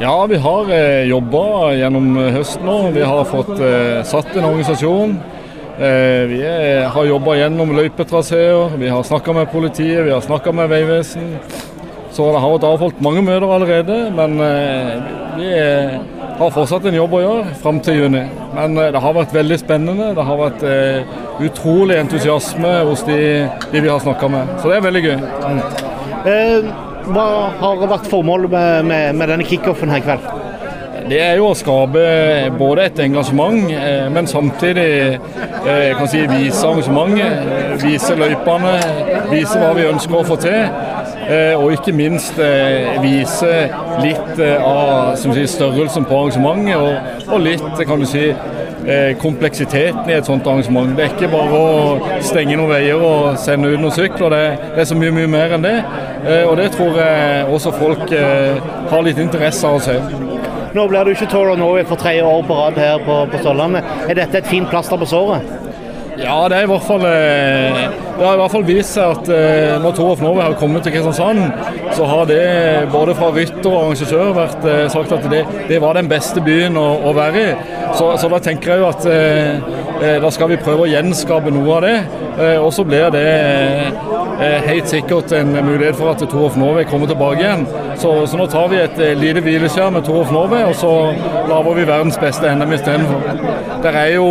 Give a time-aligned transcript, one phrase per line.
[0.00, 2.76] Ja, vi har eh, jobba gjennom høsten nå.
[2.92, 5.14] Vi har fått eh, satt en organisasjon.
[5.76, 10.52] Eh, vi er, har jobba gjennom løypetraseer, vi har snakka med politiet, vi har snakka
[10.52, 11.38] med Vegvesen.
[12.12, 14.92] Så det har vært avholdt mange møter allerede, men eh,
[15.36, 15.96] vi er,
[16.38, 18.26] har fortsatt en jobb å gjøre fram til juni.
[18.56, 20.12] Men eh, det har vært veldig spennende.
[20.16, 23.20] Det har vært eh, utrolig entusiasme hos de,
[23.72, 24.58] de vi har snakka med.
[24.60, 25.16] Så det er veldig gøy.
[26.26, 26.70] Eh,
[27.12, 27.28] hva
[27.60, 30.28] har vært formålet med, med, med denne kickoffen her i kveld?
[31.06, 32.00] Det er jo å skape
[32.58, 37.44] både et engasjement, eh, men samtidig eh, kan si, vise arrangementet.
[37.46, 38.72] eh, Vise løypene,
[39.30, 40.64] vise hva vi ønsker å få til.
[41.26, 42.36] Og ikke minst
[43.02, 43.48] vise
[43.98, 48.28] litt av sier, størrelsen på arrangementet, og, og litt kan du si,
[49.22, 50.92] kompleksiteten i et sånt arrangement.
[50.96, 54.44] Det er ikke bare å stenge noen veier og sende ut noen sykler, det,
[54.76, 55.76] det er så mye mye mer enn det.
[56.26, 59.96] Eh, Og det tror jeg også folk eh, har litt interesse av å se.
[60.76, 63.38] Nå blir du ikke Tour of Norway for tredje år på rad her på, på
[63.42, 63.84] Sørlandet.
[64.10, 65.65] Er dette et fint plaster på såret?
[66.18, 67.80] Ja, det, er i hvert fall, eh,
[68.16, 70.86] det har i hvert fall vist seg at eh, når Tour of Norway har kommet
[70.86, 71.42] til Kristiansand,
[71.92, 75.98] så har det både fra rytter og arrangør vært eh, sagt at det, det var
[75.98, 77.50] den beste byen å, å være i.
[77.98, 81.76] Så, så da tenker jeg jo at eh, da skal vi prøve å gjenskape noe
[81.76, 81.94] av det.
[82.36, 86.88] Eh, og så blir det eh, helt sikkert en mulighet for at Tour of Norway
[86.88, 87.68] kommer tilbake igjen.
[88.00, 90.92] Så, så nå tar vi et lite hvileskjær med Tour of Norway, og så
[91.48, 93.32] lager vi verdens beste NM istedenfor.
[93.84, 94.28] Det er jo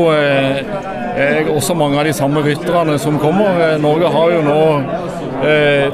[1.16, 3.60] eh, også mange av de samme rytterne som kommer.
[3.70, 4.62] Eh, Norge har jo nå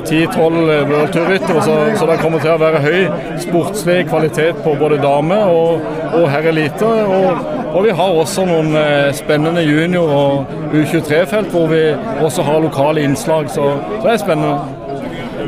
[0.05, 2.99] ti-tolv eh, worldturryttere, så, så det kommer til å være høy
[3.41, 5.81] sportslig kvalitet på både dame- og,
[6.17, 6.85] og herrelite.
[6.85, 11.83] Og, og vi har også noen eh, spennende junior- og U23-felt hvor vi
[12.21, 14.59] også har lokale innslag, så, så det er spennende.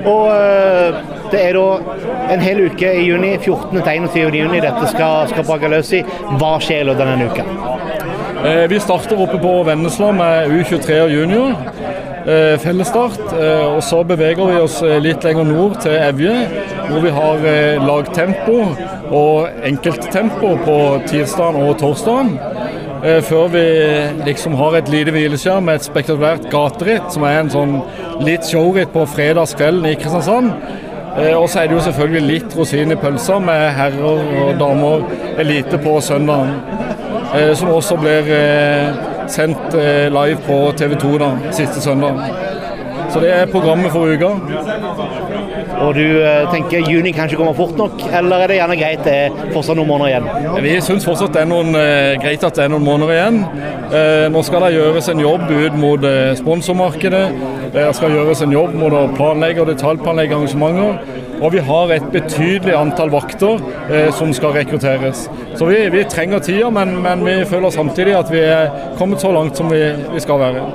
[0.03, 1.01] Og eh,
[1.33, 1.97] det er da
[2.33, 3.79] en hel uke i juni, 14.
[3.81, 4.35] til 21.
[4.37, 6.03] juni dette skal, skal brake løs i.
[6.41, 7.45] Hva skjer i denne uka?
[8.45, 11.53] Eh, Vi starter oppe på Vennesla med U23 og junior.
[12.27, 13.19] Eh, Fellesstart.
[13.39, 16.33] Eh, Og så beveger vi oss litt lenger nord til Evje,
[16.89, 17.37] hvor vi har
[17.87, 18.57] lagtempo
[19.11, 20.77] og enkelttempo på
[21.07, 22.39] tirsdag og torsdagen.
[23.03, 23.65] Eh, Før vi
[24.25, 27.81] liksom har et lite hvileskjær med et spektakulært gateritt, som er en sånn
[28.21, 30.51] litt showritt på fredagskvelden i Kristiansand.
[31.37, 34.01] Og så er det jo selvfølgelig litt rosin i pølsa med herrer
[34.47, 35.03] og damer
[35.37, 36.55] elite på søndagen.
[37.33, 38.93] Eh, Som også blir eh,
[39.27, 42.19] sendt eh, live på TV 2 da, siste søndag.
[43.13, 44.29] Så det er programmet for uka.
[45.83, 46.05] Og du
[46.53, 49.89] tenker juni kanskje kommer fort nok, eller er det gjerne greit det er fortsatt noen
[49.89, 50.63] måneder igjen?
[50.65, 51.75] Vi syns fortsatt det er noen,
[52.23, 53.41] greit at det er noen måneder igjen.
[54.33, 56.07] Nå skal det gjøres en jobb ut mot
[56.39, 57.25] sponsormarkedet.
[57.75, 61.22] Det skal gjøres en jobb mot å planlegge og detaljplanlegge arrangementer.
[61.41, 65.27] Og vi har et betydelig antall vakter eh, som skal rekrutteres.
[65.55, 69.31] Så vi, vi trenger tida, men, men vi føler samtidig at vi er kommet så
[69.33, 69.81] langt som vi,
[70.13, 70.65] vi skal være.